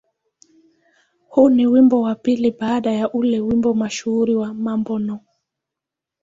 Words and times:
Huu 1.27 1.49
ni 1.49 1.67
wimbo 1.67 2.01
wa 2.01 2.15
pili 2.15 2.51
baada 2.51 2.91
ya 2.91 3.11
ule 3.11 3.39
wimbo 3.39 3.73
mashuhuri 3.73 4.35
wa 4.35 4.53
"Mambo 4.53 4.99
No. 4.99 5.19